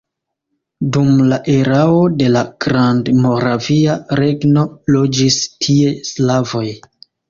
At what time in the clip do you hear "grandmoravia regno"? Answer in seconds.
2.67-4.69